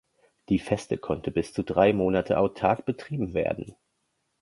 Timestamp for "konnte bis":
0.97-1.53